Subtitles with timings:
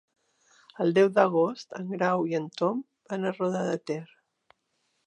[0.85, 2.81] El deu d'agost en Grau i en Tom
[3.13, 4.05] van a Roda de Ter.